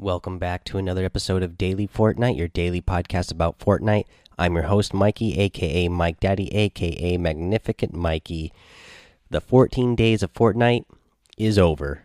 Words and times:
Welcome 0.00 0.38
back 0.38 0.62
to 0.66 0.78
another 0.78 1.04
episode 1.04 1.42
of 1.42 1.58
Daily 1.58 1.88
Fortnite, 1.88 2.36
your 2.36 2.46
daily 2.46 2.80
podcast 2.80 3.32
about 3.32 3.58
Fortnite. 3.58 4.04
I'm 4.38 4.54
your 4.54 4.66
host, 4.66 4.94
Mikey, 4.94 5.36
aka 5.40 5.88
Mike 5.88 6.20
Daddy, 6.20 6.54
aka 6.54 7.16
Magnificent 7.16 7.92
Mikey. 7.92 8.52
The 9.28 9.40
14 9.40 9.96
days 9.96 10.22
of 10.22 10.32
Fortnite 10.32 10.84
is 11.36 11.58
over. 11.58 12.04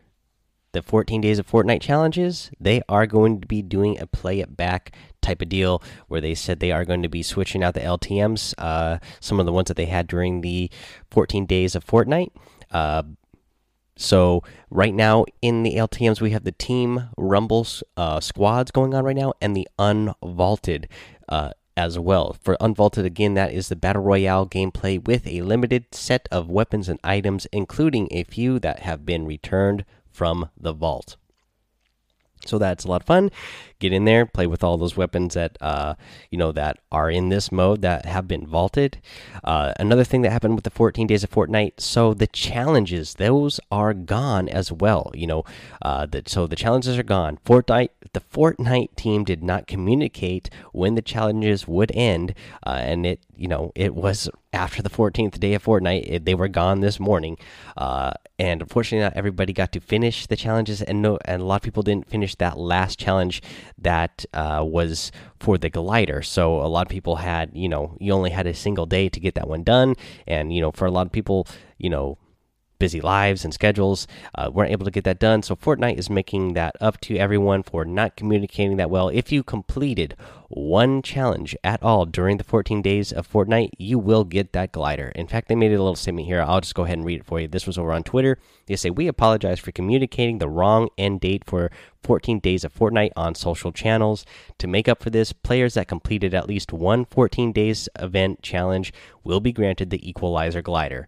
The 0.71 0.81
14 0.81 1.21
days 1.21 1.37
of 1.37 1.45
Fortnite 1.45 1.81
challenges, 1.81 2.49
they 2.59 2.81
are 2.89 3.05
going 3.05 3.39
to 3.41 3.47
be 3.47 3.61
doing 3.61 3.99
a 3.99 4.07
play 4.07 4.39
it 4.39 4.57
back 4.57 4.95
type 5.21 5.43
of 5.43 5.49
deal 5.49 5.83
where 6.07 6.19
they 6.19 6.33
said 6.33 6.59
they 6.59 6.71
are 6.71 6.85
going 6.85 7.03
to 7.03 7.09
be 7.09 7.21
switching 7.21 7.63
out 7.63 7.75
the 7.75 7.81
LTMs, 7.81 8.55
uh, 8.57 8.97
some 9.19 9.39
of 9.39 9.45
the 9.45 9.53
ones 9.53 9.67
that 9.67 9.77
they 9.77 9.85
had 9.85 10.07
during 10.07 10.41
the 10.41 10.71
14 11.11 11.45
days 11.45 11.75
of 11.75 11.85
Fortnite. 11.85 12.31
Uh, 12.71 13.03
so 14.03 14.43
right 14.69 14.93
now 14.93 15.25
in 15.41 15.63
the 15.63 15.75
LTM's 15.75 16.21
we 16.21 16.31
have 16.31 16.43
the 16.43 16.51
team 16.51 17.09
rumbles 17.17 17.83
uh, 17.95 18.19
squads 18.19 18.71
going 18.71 18.93
on 18.93 19.03
right 19.05 19.15
now 19.15 19.33
and 19.41 19.55
the 19.55 19.67
unvaulted 19.79 20.85
uh, 21.29 21.51
as 21.75 21.97
well. 21.97 22.35
For 22.41 22.55
unvaulted 22.59 23.05
again, 23.05 23.33
that 23.35 23.53
is 23.53 23.69
the 23.69 23.75
battle 23.75 24.03
royale 24.03 24.47
gameplay 24.47 25.03
with 25.03 25.25
a 25.25 25.41
limited 25.41 25.85
set 25.91 26.27
of 26.31 26.49
weapons 26.49 26.89
and 26.89 26.99
items, 27.03 27.47
including 27.51 28.07
a 28.11 28.23
few 28.23 28.59
that 28.59 28.79
have 28.79 29.05
been 29.05 29.25
returned 29.25 29.85
from 30.11 30.49
the 30.59 30.73
vault. 30.73 31.15
So 32.45 32.57
that's 32.57 32.85
a 32.85 32.87
lot 32.87 33.01
of 33.01 33.07
fun. 33.07 33.31
Get 33.79 33.91
in 33.91 34.05
there, 34.05 34.25
play 34.25 34.47
with 34.47 34.63
all 34.63 34.77
those 34.77 34.95
weapons 34.95 35.33
that 35.33 35.57
uh, 35.59 35.95
you 36.29 36.37
know 36.37 36.51
that 36.53 36.79
are 36.91 37.09
in 37.09 37.29
this 37.29 37.51
mode 37.51 37.81
that 37.81 38.05
have 38.05 38.27
been 38.27 38.47
vaulted. 38.47 38.99
Uh, 39.43 39.73
another 39.79 40.03
thing 40.03 40.21
that 40.21 40.31
happened 40.31 40.55
with 40.55 40.63
the 40.63 40.69
14 40.69 41.05
days 41.07 41.23
of 41.23 41.31
Fortnite, 41.31 41.79
so 41.79 42.13
the 42.13 42.27
challenges 42.27 43.15
those 43.15 43.59
are 43.71 43.93
gone 43.93 44.47
as 44.47 44.71
well. 44.71 45.11
You 45.13 45.27
know, 45.27 45.43
uh, 45.81 46.05
that 46.07 46.29
so 46.29 46.47
the 46.47 46.55
challenges 46.55 46.97
are 46.97 47.03
gone. 47.03 47.39
Fortnite, 47.45 47.89
the 48.13 48.21
Fortnite 48.21 48.95
team 48.95 49.23
did 49.23 49.43
not 49.43 49.67
communicate 49.67 50.49
when 50.71 50.95
the 50.95 51.01
challenges 51.01 51.67
would 51.67 51.91
end, 51.93 52.33
uh, 52.65 52.79
and 52.81 53.05
it 53.05 53.19
you 53.35 53.47
know 53.47 53.71
it 53.75 53.95
was 53.95 54.29
after 54.53 54.81
the 54.81 54.89
14th 54.89 55.39
day 55.39 55.53
of 55.53 55.63
Fortnite. 55.63 56.03
It, 56.07 56.25
they 56.25 56.35
were 56.35 56.47
gone 56.47 56.79
this 56.79 56.99
morning, 56.99 57.37
uh, 57.75 58.11
and 58.39 58.61
unfortunately, 58.61 59.03
not 59.03 59.13
everybody 59.15 59.51
got 59.51 59.71
to 59.73 59.79
finish 59.79 60.27
the 60.27 60.35
challenges, 60.35 60.81
and 60.81 61.01
no, 61.01 61.17
and 61.25 61.41
a 61.41 61.45
lot 61.45 61.57
of 61.57 61.61
people 61.61 61.83
didn't 61.83 62.07
finish 62.07 62.35
that 62.35 62.57
last 62.57 62.99
challenge 62.99 63.41
that 63.77 64.25
uh, 64.33 64.63
was 64.65 65.11
for 65.39 65.57
the 65.57 65.69
glider. 65.69 66.21
So 66.21 66.61
a 66.61 66.67
lot 66.67 66.85
of 66.85 66.89
people 66.89 67.17
had, 67.17 67.51
you 67.53 67.67
know, 67.67 67.97
you 67.99 68.13
only 68.13 68.29
had 68.29 68.47
a 68.47 68.53
single 68.53 68.85
day 68.85 69.09
to 69.09 69.19
get 69.19 69.35
that 69.35 69.47
one 69.47 69.63
done, 69.63 69.95
and 70.27 70.53
you 70.53 70.61
know, 70.61 70.71
for 70.71 70.85
a 70.85 70.91
lot 70.91 71.05
of 71.05 71.11
people, 71.11 71.47
you 71.77 71.89
know, 71.89 72.17
busy 72.83 72.99
lives 72.99 73.45
and 73.45 73.53
schedules 73.53 74.07
uh, 74.35 74.51
weren't 74.51 74.69
able 74.69 74.83
to 74.83 74.91
get 74.91 75.05
that 75.05 75.17
done. 75.17 75.41
So 75.41 75.55
Fortnite 75.55 75.97
is 75.97 76.09
making 76.09 76.53
that 76.55 76.75
up 76.81 76.99
to 77.01 77.15
everyone 77.15 77.63
for 77.63 77.85
not 77.85 78.17
communicating 78.17 78.75
that 78.75 78.89
well. 78.89 79.07
If 79.07 79.31
you 79.31 79.41
completed 79.41 80.17
one 80.49 81.01
challenge 81.01 81.55
at 81.63 81.81
all 81.81 82.05
during 82.05 82.35
the 82.35 82.43
14 82.43 82.81
days 82.81 83.13
of 83.13 83.31
Fortnite, 83.31 83.69
you 83.77 83.97
will 83.97 84.25
get 84.25 84.51
that 84.51 84.73
glider. 84.73 85.13
In 85.15 85.27
fact, 85.27 85.47
they 85.47 85.55
made 85.55 85.71
a 85.71 85.77
little 85.77 85.95
statement 85.95 86.27
here. 86.27 86.41
I'll 86.41 86.59
just 86.59 86.75
go 86.75 86.83
ahead 86.83 86.97
and 86.97 87.07
read 87.07 87.21
it 87.21 87.25
for 87.25 87.39
you. 87.39 87.47
This 87.47 87.65
was 87.65 87.77
over 87.77 87.93
on 87.93 88.03
Twitter. 88.03 88.37
They 88.65 88.75
say, 88.75 88.89
We 88.89 89.07
apologize 89.07 89.61
for 89.61 89.71
communicating 89.71 90.39
the 90.39 90.49
wrong 90.49 90.89
end 90.97 91.21
date 91.21 91.43
for 91.45 91.71
14 92.03 92.39
days 92.39 92.65
of 92.65 92.75
Fortnite 92.75 93.11
on 93.15 93.33
social 93.33 93.71
channels. 93.71 94.25
To 94.57 94.67
make 94.67 94.89
up 94.89 95.01
for 95.01 95.09
this, 95.09 95.31
players 95.31 95.75
that 95.75 95.87
completed 95.87 96.33
at 96.33 96.49
least 96.49 96.73
one 96.73 97.05
14 97.05 97.53
days 97.53 97.87
event 97.97 98.41
challenge 98.41 98.93
will 99.23 99.39
be 99.39 99.53
granted 99.53 99.89
the 99.89 100.07
Equalizer 100.07 100.61
glider 100.61 101.07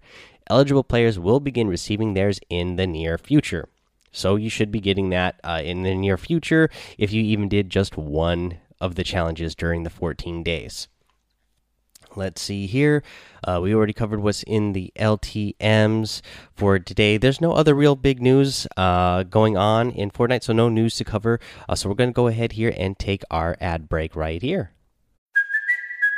eligible 0.49 0.83
players 0.83 1.19
will 1.19 1.39
begin 1.39 1.67
receiving 1.67 2.13
theirs 2.13 2.39
in 2.49 2.75
the 2.75 2.87
near 2.87 3.17
future. 3.17 3.67
So 4.11 4.37
you 4.37 4.49
should 4.49 4.71
be 4.71 4.79
getting 4.79 5.09
that 5.09 5.39
uh, 5.43 5.61
in 5.63 5.83
the 5.83 5.93
near 5.93 6.17
future 6.17 6.69
if 6.97 7.11
you 7.11 7.21
even 7.21 7.49
did 7.49 7.69
just 7.69 7.97
one 7.97 8.59
of 8.79 8.95
the 8.95 9.03
challenges 9.03 9.55
during 9.55 9.83
the 9.83 9.89
14 9.89 10.43
days. 10.43 10.87
Let's 12.15 12.41
see 12.41 12.65
here. 12.65 13.03
Uh, 13.43 13.59
we 13.61 13.75
already 13.75 13.91
covered 13.91 14.21
what's 14.21 14.43
in 14.43 14.71
the 14.71 14.91
LTMs 14.95 16.21
for 16.53 16.79
today. 16.79 17.17
There's 17.17 17.41
no 17.41 17.51
other 17.51 17.75
real 17.75 17.95
big 17.95 18.21
news 18.21 18.67
uh, 18.77 19.23
going 19.23 19.57
on 19.57 19.91
in 19.91 20.11
Fortnite, 20.11 20.43
so 20.43 20.53
no 20.53 20.69
news 20.69 20.95
to 20.95 21.03
cover. 21.03 21.39
Uh, 21.67 21.75
so 21.75 21.89
we're 21.89 21.95
going 21.95 22.11
to 22.11 22.13
go 22.13 22.27
ahead 22.27 22.53
here 22.53 22.73
and 22.77 22.97
take 22.97 23.23
our 23.29 23.57
ad 23.59 23.89
break 23.89 24.15
right 24.15 24.41
here. 24.41 24.71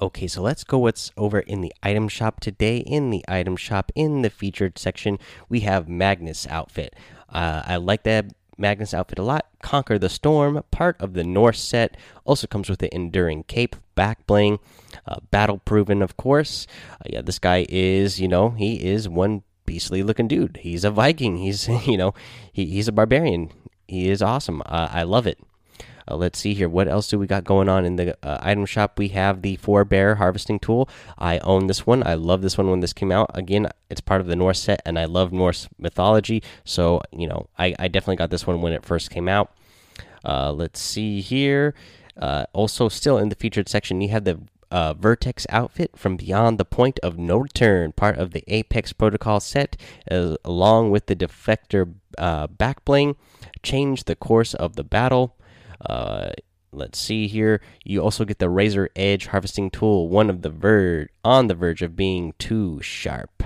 Okay, 0.00 0.26
so 0.26 0.40
let's 0.40 0.64
go 0.64 0.78
what's 0.78 1.12
over 1.18 1.40
in 1.40 1.60
the 1.60 1.74
item 1.82 2.08
shop 2.08 2.40
today. 2.40 2.78
In 2.78 3.10
the 3.10 3.22
item 3.28 3.54
shop, 3.54 3.92
in 3.94 4.22
the 4.22 4.30
featured 4.30 4.78
section, 4.78 5.18
we 5.50 5.60
have 5.60 5.90
Magnus 5.90 6.46
outfit. 6.46 6.96
Uh, 7.28 7.62
I 7.66 7.76
like 7.76 8.04
that 8.04 8.32
Magnus 8.56 8.94
outfit 8.94 9.18
a 9.18 9.22
lot. 9.22 9.46
Conquer 9.62 9.98
the 9.98 10.08
Storm, 10.08 10.62
part 10.70 10.98
of 11.00 11.12
the 11.12 11.22
Norse 11.22 11.60
set, 11.60 11.98
also 12.24 12.46
comes 12.46 12.70
with 12.70 12.78
the 12.78 12.94
Enduring 12.94 13.42
Cape, 13.44 13.76
back 13.94 14.26
bling, 14.26 14.58
uh, 15.06 15.16
battle 15.30 15.58
proven, 15.58 16.00
of 16.00 16.16
course. 16.16 16.66
Uh, 16.92 17.10
yeah, 17.10 17.20
this 17.20 17.38
guy 17.38 17.66
is, 17.68 18.18
you 18.18 18.28
know, 18.28 18.50
he 18.50 18.82
is 18.82 19.06
one 19.06 19.42
beastly 19.66 20.02
looking 20.02 20.28
dude. 20.28 20.60
He's 20.62 20.84
a 20.84 20.90
Viking. 20.90 21.36
He's, 21.36 21.68
you 21.86 21.98
know, 21.98 22.14
he, 22.52 22.64
he's 22.64 22.88
a 22.88 22.92
barbarian. 22.92 23.50
He 23.86 24.08
is 24.08 24.22
awesome. 24.22 24.62
Uh, 24.64 24.88
I 24.90 25.02
love 25.02 25.26
it. 25.26 25.38
Uh, 26.08 26.16
let's 26.16 26.38
see 26.38 26.54
here. 26.54 26.68
What 26.68 26.88
else 26.88 27.08
do 27.08 27.18
we 27.18 27.26
got 27.26 27.44
going 27.44 27.68
on 27.68 27.84
in 27.84 27.96
the 27.96 28.16
uh, 28.22 28.38
item 28.40 28.66
shop? 28.66 28.98
We 28.98 29.08
have 29.08 29.42
the 29.42 29.56
Four 29.56 29.84
Bear 29.84 30.16
Harvesting 30.16 30.58
Tool. 30.58 30.88
I 31.18 31.38
own 31.38 31.66
this 31.66 31.86
one. 31.86 32.06
I 32.06 32.14
love 32.14 32.42
this 32.42 32.58
one 32.58 32.70
when 32.70 32.80
this 32.80 32.92
came 32.92 33.12
out. 33.12 33.30
Again, 33.34 33.68
it's 33.88 34.00
part 34.00 34.20
of 34.20 34.26
the 34.26 34.36
Norse 34.36 34.60
set, 34.60 34.82
and 34.84 34.98
I 34.98 35.04
love 35.04 35.32
Norse 35.32 35.68
mythology. 35.78 36.42
So, 36.64 37.00
you 37.12 37.26
know, 37.26 37.48
I, 37.58 37.74
I 37.78 37.88
definitely 37.88 38.16
got 38.16 38.30
this 38.30 38.46
one 38.46 38.60
when 38.60 38.72
it 38.72 38.84
first 38.84 39.10
came 39.10 39.28
out. 39.28 39.52
Uh, 40.24 40.52
let's 40.52 40.80
see 40.80 41.20
here. 41.20 41.74
Uh, 42.16 42.44
also, 42.52 42.88
still 42.88 43.18
in 43.18 43.28
the 43.28 43.34
featured 43.34 43.68
section, 43.68 44.00
you 44.00 44.08
have 44.08 44.24
the 44.24 44.40
uh, 44.70 44.94
Vertex 44.94 45.46
outfit 45.48 45.92
from 45.96 46.16
Beyond 46.16 46.58
the 46.58 46.64
Point 46.64 46.98
of 47.00 47.18
No 47.18 47.38
Return, 47.38 47.92
part 47.92 48.18
of 48.18 48.32
the 48.32 48.44
Apex 48.46 48.92
Protocol 48.92 49.40
set, 49.40 49.76
as, 50.06 50.36
along 50.44 50.90
with 50.90 51.06
the 51.06 51.16
Defector 51.16 51.94
uh, 52.18 52.46
back 52.46 52.84
bling. 52.84 53.16
Change 53.62 54.04
the 54.04 54.16
course 54.16 54.54
of 54.54 54.76
the 54.76 54.84
battle. 54.84 55.36
Uh, 55.84 56.30
let's 56.72 56.98
see 56.98 57.26
here. 57.26 57.60
You 57.84 58.02
also 58.02 58.24
get 58.24 58.38
the 58.38 58.48
Razor 58.48 58.90
Edge 58.96 59.26
harvesting 59.26 59.70
tool, 59.70 60.08
one 60.08 60.30
of 60.30 60.42
the 60.42 60.50
verge 60.50 61.08
on 61.24 61.46
the 61.46 61.54
verge 61.54 61.82
of 61.82 61.96
being 61.96 62.34
too 62.38 62.80
sharp. 62.82 63.42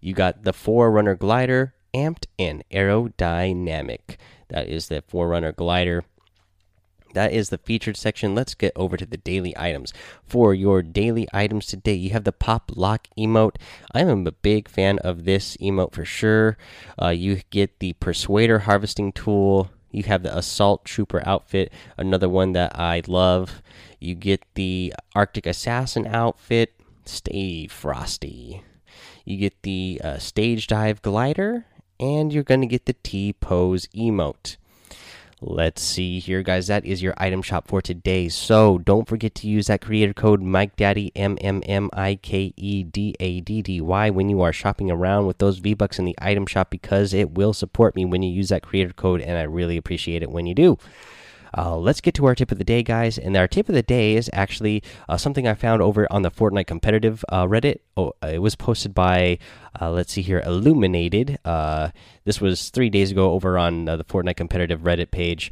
You 0.00 0.14
got 0.14 0.44
the 0.44 0.52
Forerunner 0.52 1.14
glider, 1.14 1.74
amped 1.94 2.26
and 2.38 2.64
aerodynamic. 2.70 4.16
That 4.48 4.68
is 4.68 4.88
the 4.88 5.02
Forerunner 5.08 5.52
glider. 5.52 6.04
That 7.14 7.32
is 7.32 7.48
the 7.48 7.56
featured 7.56 7.96
section. 7.96 8.34
Let's 8.34 8.54
get 8.54 8.74
over 8.76 8.98
to 8.98 9.06
the 9.06 9.16
daily 9.16 9.56
items. 9.56 9.94
For 10.22 10.52
your 10.52 10.82
daily 10.82 11.26
items 11.32 11.64
today, 11.64 11.94
you 11.94 12.10
have 12.10 12.24
the 12.24 12.32
Pop 12.32 12.72
Lock 12.74 13.08
emote. 13.18 13.56
I 13.94 14.02
am 14.02 14.26
a 14.26 14.32
big 14.32 14.68
fan 14.68 14.98
of 14.98 15.24
this 15.24 15.56
emote 15.56 15.94
for 15.94 16.04
sure. 16.04 16.58
Uh, 17.00 17.08
you 17.08 17.40
get 17.48 17.78
the 17.78 17.94
Persuader 17.94 18.60
harvesting 18.60 19.12
tool, 19.12 19.70
you 19.96 20.02
have 20.02 20.22
the 20.22 20.36
Assault 20.36 20.84
Trooper 20.84 21.22
outfit, 21.26 21.72
another 21.96 22.28
one 22.28 22.52
that 22.52 22.78
I 22.78 23.00
love. 23.06 23.62
You 23.98 24.14
get 24.14 24.44
the 24.52 24.92
Arctic 25.14 25.46
Assassin 25.46 26.06
outfit, 26.06 26.74
Stay 27.06 27.66
Frosty. 27.66 28.62
You 29.24 29.38
get 29.38 29.62
the 29.62 29.98
uh, 30.04 30.18
Stage 30.18 30.66
Dive 30.66 31.00
Glider, 31.00 31.64
and 31.98 32.30
you're 32.30 32.42
going 32.42 32.60
to 32.60 32.66
get 32.66 32.84
the 32.84 32.92
T 32.92 33.32
Pose 33.32 33.86
emote. 33.96 34.58
Let's 35.42 35.82
see 35.82 36.18
here, 36.18 36.42
guys. 36.42 36.68
That 36.68 36.86
is 36.86 37.02
your 37.02 37.12
item 37.18 37.42
shop 37.42 37.68
for 37.68 37.82
today. 37.82 38.30
So 38.30 38.78
don't 38.78 39.06
forget 39.06 39.34
to 39.36 39.46
use 39.46 39.66
that 39.66 39.82
creator 39.82 40.14
code 40.14 40.40
Mike 40.40 40.76
Daddy 40.76 41.12
M 41.14 41.36
M 41.42 41.62
M 41.66 41.90
I 41.92 42.14
K 42.14 42.54
E 42.56 42.82
D 42.82 43.14
A 43.20 43.42
D 43.42 43.60
D 43.60 43.82
Y 43.82 44.08
when 44.08 44.30
you 44.30 44.40
are 44.40 44.52
shopping 44.52 44.90
around 44.90 45.26
with 45.26 45.36
those 45.36 45.58
V 45.58 45.74
Bucks 45.74 45.98
in 45.98 46.06
the 46.06 46.16
item 46.18 46.46
shop 46.46 46.70
because 46.70 47.12
it 47.12 47.32
will 47.32 47.52
support 47.52 47.94
me 47.94 48.06
when 48.06 48.22
you 48.22 48.32
use 48.32 48.48
that 48.48 48.62
creator 48.62 48.94
code, 48.94 49.20
and 49.20 49.36
I 49.36 49.42
really 49.42 49.76
appreciate 49.76 50.22
it 50.22 50.30
when 50.30 50.46
you 50.46 50.54
do. 50.54 50.78
Uh, 51.56 51.76
let's 51.76 52.00
get 52.00 52.14
to 52.14 52.26
our 52.26 52.34
tip 52.34 52.52
of 52.52 52.58
the 52.58 52.64
day, 52.64 52.82
guys. 52.82 53.18
And 53.18 53.36
our 53.36 53.48
tip 53.48 53.68
of 53.68 53.74
the 53.74 53.82
day 53.82 54.14
is 54.14 54.28
actually 54.32 54.82
uh, 55.08 55.16
something 55.16 55.48
I 55.48 55.54
found 55.54 55.80
over 55.80 56.06
on 56.10 56.22
the 56.22 56.30
Fortnite 56.30 56.66
competitive 56.66 57.24
uh, 57.30 57.46
Reddit. 57.46 57.78
Oh, 57.96 58.12
it 58.22 58.42
was 58.42 58.54
posted 58.54 58.94
by, 58.94 59.38
uh, 59.80 59.90
let's 59.90 60.12
see 60.12 60.22
here, 60.22 60.42
Illuminated. 60.44 61.38
Uh, 61.44 61.90
this 62.24 62.40
was 62.40 62.68
three 62.70 62.90
days 62.90 63.10
ago 63.10 63.32
over 63.32 63.56
on 63.56 63.88
uh, 63.88 63.96
the 63.96 64.04
Fortnite 64.04 64.36
competitive 64.36 64.80
Reddit 64.80 65.10
page. 65.10 65.50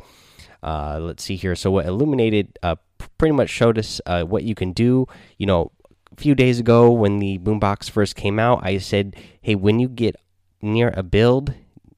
Uh, 0.62 0.98
let's 1.00 1.22
see 1.22 1.36
here. 1.36 1.54
So 1.54 1.70
what 1.70 1.86
Illuminated 1.86 2.58
uh, 2.62 2.76
pretty 3.18 3.32
much 3.32 3.50
showed 3.50 3.78
us 3.78 4.00
uh, 4.06 4.24
what 4.24 4.44
you 4.44 4.54
can 4.54 4.72
do. 4.72 5.06
You 5.38 5.46
know, 5.46 5.72
a 6.12 6.20
few 6.20 6.34
days 6.34 6.60
ago 6.60 6.90
when 6.90 7.18
the 7.18 7.38
boombox 7.38 7.90
first 7.90 8.14
came 8.14 8.38
out, 8.38 8.60
I 8.62 8.78
said, 8.78 9.16
hey, 9.40 9.54
when 9.54 9.80
you 9.80 9.88
get 9.88 10.16
near 10.60 10.92
a 10.96 11.02
build, 11.02 11.54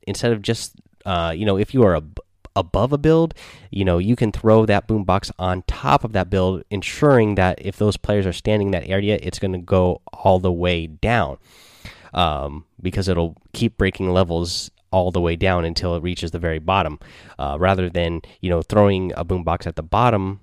instead 0.07 0.33
of 0.33 0.43
just 0.43 0.77
uh, 1.07 1.33
you 1.35 1.47
know, 1.47 1.57
if 1.57 1.73
you 1.73 1.85
are 1.85 1.97
ab 1.97 2.19
above 2.57 2.93
a 2.93 2.99
build, 2.99 3.35
you 3.71 3.85
know, 3.85 3.99
you 3.99 4.17
can 4.17 4.33
throw 4.33 4.67
that 4.67 4.89
boombox 4.89 5.31
on 5.39 5.63
top 5.69 6.03
of 6.03 6.13
that 6.13 6.31
build, 6.31 6.65
ensuring 6.71 7.37
that 7.37 7.65
if 7.65 7.77
those 7.77 7.97
players 7.97 8.27
are 8.27 8.33
standing 8.33 8.69
in 8.69 8.73
that 8.73 8.89
area, 8.89 9.19
it's 9.23 9.39
going 9.39 9.53
to 9.53 9.59
go 9.59 10.01
all 10.13 10.41
the 10.41 10.53
way 10.53 10.87
down. 10.87 11.39
Um, 12.15 12.65
because 12.81 13.09
it'll 13.09 13.37
keep 13.53 13.77
breaking 13.77 14.11
levels 14.11 14.71
all 14.91 15.11
the 15.11 15.21
way 15.21 15.37
down 15.37 15.65
until 15.65 15.95
it 15.95 16.03
reaches 16.03 16.31
the 16.31 16.39
very 16.39 16.59
bottom, 16.59 16.99
uh, 17.39 17.57
rather 17.61 17.91
than 17.91 18.23
you 18.41 18.49
know 18.49 18.63
throwing 18.63 19.13
a 19.17 19.25
boombox 19.25 19.67
at 19.67 19.77
the 19.77 19.83
bottom 19.83 20.41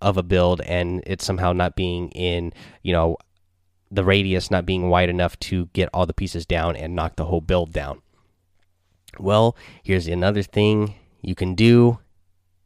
of 0.00 0.16
a 0.16 0.22
build 0.22 0.62
and 0.62 1.02
it 1.06 1.20
somehow 1.20 1.52
not 1.52 1.76
being 1.76 2.08
in 2.12 2.54
you 2.82 2.90
know 2.90 3.18
the 3.90 4.04
radius 4.04 4.50
not 4.50 4.64
being 4.64 4.88
wide 4.88 5.10
enough 5.10 5.38
to 5.40 5.66
get 5.74 5.90
all 5.92 6.06
the 6.06 6.14
pieces 6.14 6.46
down 6.46 6.76
and 6.76 6.94
knock 6.94 7.16
the 7.16 7.26
whole 7.26 7.40
build 7.40 7.72
down. 7.72 8.00
Well, 9.18 9.56
here's 9.82 10.06
another 10.06 10.42
thing 10.42 10.94
you 11.22 11.34
can 11.34 11.54
do 11.54 11.98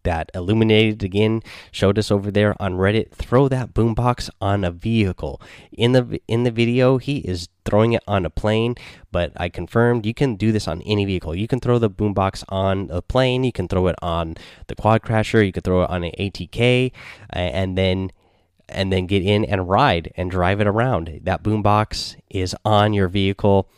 that. 0.05 0.31
Illuminated 0.35 1.03
again 1.03 1.43
showed 1.73 1.99
us 1.99 2.11
over 2.11 2.31
there 2.31 2.55
on 2.63 2.75
reddit 2.75 3.11
throw 3.11 3.49
that 3.49 3.75
boombox 3.75 4.31
on 4.41 4.63
a 4.65 4.71
vehicle. 4.71 5.41
In 5.73 5.93
the 5.93 6.21
in 6.29 6.45
the 6.45 6.51
video 6.51 6.99
he 6.99 7.19
is 7.19 7.49
throwing 7.65 7.95
it 7.95 8.03
on 8.07 8.27
a 8.27 8.31
plane 8.31 8.75
but 9.11 9.33
i 9.37 9.49
confirmed 9.49 10.05
you 10.05 10.13
can 10.13 10.37
do 10.37 10.53
this 10.53 10.69
on 10.69 10.83
any 10.83 11.05
vehicle. 11.05 11.35
You 11.35 11.49
can 11.49 11.61
throw 11.61 11.79
the 11.79 11.91
boombox 11.91 12.45
on 12.49 12.89
a 12.91 13.03
plane 13.03 13.45
you 13.45 13.53
can 13.53 13.69
throw 13.69 13.87
it 13.89 13.97
on 14.03 14.37
the 14.69 14.77
quad 14.77 15.03
crasher 15.03 15.45
you 15.45 15.53
can 15.53 15.63
throw 15.63 15.83
it 15.83 15.91
on 15.91 16.05
an 16.05 16.13
atk 16.19 16.93
and 17.31 17.77
then 17.77 18.11
and 18.69 18.93
then 18.93 19.07
get 19.07 19.23
in 19.23 19.45
and 19.45 19.69
ride 19.69 20.13
and 20.17 20.31
drive 20.31 20.61
it 20.61 20.67
around. 20.67 21.21
That 21.23 21.43
boombox 21.43 22.17
is 22.31 22.57
on 22.65 22.93
your 22.93 23.09
vehicle 23.09 23.69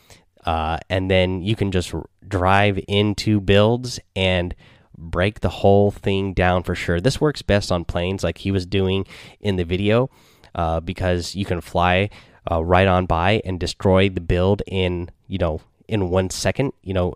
uh, 0.47 0.77
and 0.89 1.11
then 1.11 1.41
you 1.41 1.57
can 1.57 1.71
just 1.71 1.93
drive 2.25 2.79
into 2.87 3.41
builds 3.41 3.99
and 4.15 4.55
break 4.97 5.41
the 5.41 5.49
whole 5.49 5.91
thing 5.91 6.33
down 6.33 6.63
for 6.63 6.73
sure. 6.73 7.01
This 7.01 7.19
works 7.19 7.41
best 7.41 7.69
on 7.69 7.83
planes, 7.83 8.23
like 8.23 8.37
he 8.37 8.51
was 8.51 8.65
doing 8.65 9.05
in 9.41 9.57
the 9.57 9.65
video, 9.65 10.09
uh, 10.55 10.79
because 10.79 11.35
you 11.35 11.43
can 11.43 11.59
fly 11.59 12.09
uh, 12.49 12.63
right 12.63 12.87
on 12.87 13.05
by 13.05 13.41
and 13.43 13.59
destroy 13.59 14.07
the 14.07 14.21
build 14.21 14.61
in 14.65 15.09
you 15.27 15.37
know 15.37 15.59
in 15.89 16.09
one 16.09 16.29
second. 16.29 16.71
You 16.81 16.93
know, 16.93 17.15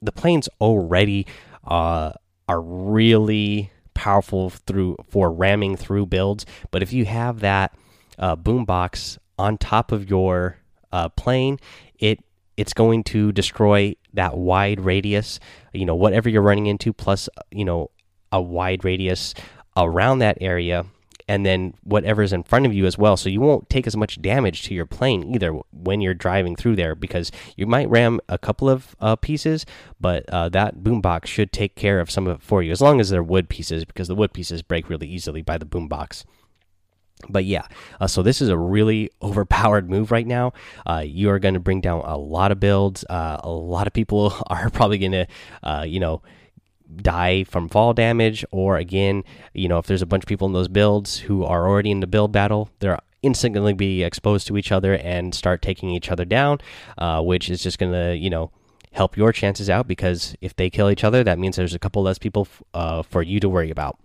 the 0.00 0.12
planes 0.12 0.48
already 0.60 1.26
uh, 1.66 2.12
are 2.48 2.60
really 2.60 3.72
powerful 3.94 4.50
through 4.50 4.98
for 5.08 5.32
ramming 5.32 5.76
through 5.76 6.06
builds, 6.06 6.46
but 6.70 6.84
if 6.84 6.92
you 6.92 7.06
have 7.06 7.40
that 7.40 7.76
uh, 8.20 8.36
boombox 8.36 9.18
on 9.36 9.58
top 9.58 9.90
of 9.90 10.08
your 10.08 10.58
uh, 10.92 11.08
plane, 11.08 11.58
it 11.98 12.20
it's 12.58 12.74
going 12.74 13.02
to 13.02 13.32
destroy 13.32 13.94
that 14.12 14.36
wide 14.36 14.80
radius 14.80 15.40
you 15.72 15.86
know 15.86 15.94
whatever 15.94 16.28
you're 16.28 16.42
running 16.42 16.66
into 16.66 16.92
plus 16.92 17.28
you 17.50 17.64
know 17.64 17.90
a 18.32 18.40
wide 18.40 18.84
radius 18.84 19.32
around 19.76 20.18
that 20.18 20.36
area 20.40 20.84
and 21.28 21.44
then 21.44 21.74
whatever's 21.84 22.32
in 22.32 22.42
front 22.42 22.64
of 22.64 22.72
you 22.72 22.86
as 22.86 22.96
well. 22.96 23.16
So 23.16 23.28
you 23.28 23.40
won't 23.40 23.68
take 23.68 23.86
as 23.86 23.96
much 23.96 24.20
damage 24.20 24.62
to 24.62 24.74
your 24.74 24.86
plane 24.86 25.34
either 25.34 25.52
when 25.72 26.00
you're 26.00 26.14
driving 26.14 26.56
through 26.56 26.76
there 26.76 26.94
because 26.94 27.30
you 27.56 27.66
might 27.66 27.88
ram 27.90 28.18
a 28.28 28.38
couple 28.38 28.68
of 28.68 28.96
uh, 28.98 29.14
pieces 29.16 29.66
but 30.00 30.28
uh, 30.30 30.48
that 30.48 30.78
boombox 30.78 31.26
should 31.26 31.52
take 31.52 31.76
care 31.76 32.00
of 32.00 32.10
some 32.10 32.26
of 32.26 32.36
it 32.38 32.42
for 32.42 32.62
you 32.62 32.72
as 32.72 32.80
long 32.80 32.98
as 32.98 33.10
they're 33.10 33.22
wood 33.22 33.48
pieces 33.48 33.84
because 33.84 34.08
the 34.08 34.14
wood 34.14 34.32
pieces 34.32 34.62
break 34.62 34.88
really 34.88 35.06
easily 35.06 35.42
by 35.42 35.58
the 35.58 35.66
boombox 35.66 36.24
but 37.28 37.44
yeah, 37.44 37.66
uh, 38.00 38.06
so 38.06 38.22
this 38.22 38.40
is 38.40 38.48
a 38.48 38.56
really 38.56 39.10
overpowered 39.22 39.90
move 39.90 40.10
right 40.10 40.26
now. 40.26 40.52
Uh, 40.86 41.02
you 41.04 41.30
are 41.30 41.38
going 41.38 41.54
to 41.54 41.60
bring 41.60 41.80
down 41.80 42.02
a 42.04 42.16
lot 42.16 42.52
of 42.52 42.60
builds. 42.60 43.04
Uh, 43.08 43.40
a 43.42 43.50
lot 43.50 43.86
of 43.86 43.92
people 43.92 44.34
are 44.46 44.70
probably 44.70 44.98
going 44.98 45.12
to, 45.12 45.26
uh, 45.62 45.84
you 45.86 46.00
know, 46.00 46.22
die 46.96 47.44
from 47.44 47.68
fall 47.68 47.92
damage. 47.92 48.44
Or 48.50 48.76
again, 48.76 49.24
you 49.52 49.68
know, 49.68 49.78
if 49.78 49.86
there's 49.86 50.02
a 50.02 50.06
bunch 50.06 50.24
of 50.24 50.28
people 50.28 50.46
in 50.46 50.52
those 50.52 50.68
builds 50.68 51.18
who 51.18 51.44
are 51.44 51.68
already 51.68 51.90
in 51.90 52.00
the 52.00 52.06
build 52.06 52.32
battle, 52.32 52.70
they're 52.78 52.98
instantly 53.22 53.72
be 53.72 54.04
exposed 54.04 54.46
to 54.46 54.56
each 54.56 54.70
other 54.70 54.94
and 54.94 55.34
start 55.34 55.60
taking 55.60 55.90
each 55.90 56.10
other 56.10 56.24
down, 56.24 56.58
uh, 56.98 57.20
which 57.20 57.50
is 57.50 57.62
just 57.62 57.78
going 57.78 57.92
to, 57.92 58.16
you 58.16 58.30
know, 58.30 58.50
help 58.92 59.16
your 59.16 59.32
chances 59.32 59.68
out 59.68 59.86
because 59.86 60.34
if 60.40 60.54
they 60.56 60.70
kill 60.70 60.90
each 60.90 61.04
other, 61.04 61.22
that 61.24 61.38
means 61.38 61.56
there's 61.56 61.74
a 61.74 61.78
couple 61.78 62.02
less 62.02 62.18
people 62.18 62.48
uh, 62.74 63.02
for 63.02 63.22
you 63.22 63.40
to 63.40 63.48
worry 63.48 63.70
about. 63.70 63.98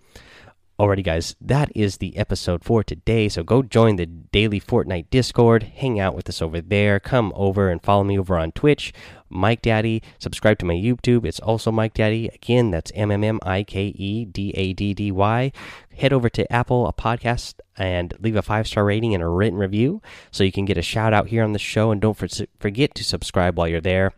Alrighty, 0.84 1.02
guys, 1.02 1.38
that 1.40 1.72
is 1.74 2.00
the 2.00 2.18
episode 2.18 2.62
for 2.62 2.84
today. 2.84 3.30
So 3.30 3.42
go 3.42 3.64
join 3.64 3.96
the 3.96 4.06
daily 4.06 4.60
Fortnite 4.60 5.10
Discord, 5.10 5.64
hang 5.64 5.98
out 5.98 6.14
with 6.14 6.28
us 6.28 6.42
over 6.42 6.60
there. 6.60 7.00
Come 7.00 7.32
over 7.38 7.70
and 7.70 7.82
follow 7.82 8.04
me 8.04 8.20
over 8.20 8.38
on 8.38 8.52
Twitch, 8.52 8.92
Mike 9.30 9.62
Daddy. 9.62 10.04
Subscribe 10.20 10.60
to 10.60 10.66
my 10.66 10.74
YouTube. 10.74 11.26
It's 11.26 11.40
also 11.40 11.72
Mike 11.72 11.94
Daddy. 11.94 12.28
Again, 12.34 12.70
that's 12.70 12.92
M 12.96 13.12
M 13.12 13.24
M 13.24 13.40
I 13.44 13.64
K 13.64 13.94
E 13.96 14.26
D 14.26 14.52
A 14.58 14.74
D 14.74 14.94
D 14.94 15.10
Y. 15.10 15.54
Head 15.96 16.12
over 16.12 16.28
to 16.28 16.52
Apple 16.52 16.86
a 16.86 16.92
podcast 16.92 17.62
and 17.78 18.14
leave 18.20 18.36
a 18.36 18.42
five 18.42 18.68
star 18.68 18.84
rating 18.84 19.14
and 19.14 19.24
a 19.24 19.28
written 19.30 19.58
review 19.58 20.02
so 20.32 20.44
you 20.44 20.52
can 20.52 20.66
get 20.66 20.78
a 20.78 20.82
shout 20.82 21.14
out 21.14 21.30
here 21.30 21.46
on 21.46 21.54
the 21.54 21.60
show. 21.60 21.92
And 21.92 22.02
don't 22.02 22.22
forget 22.60 22.94
to 22.96 23.06
subscribe 23.06 23.58
while 23.58 23.70
you're 23.70 23.80
there. 23.80 24.12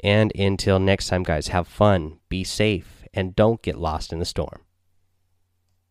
And 0.00 0.32
until 0.36 0.80
next 0.80 1.08
time, 1.08 1.22
guys, 1.22 1.48
have 1.48 1.66
fun, 1.66 2.18
be 2.28 2.44
safe, 2.44 3.06
and 3.14 3.34
don't 3.34 3.62
get 3.62 3.78
lost 3.78 4.12
in 4.12 4.18
the 4.18 4.26
storm. 4.26 4.60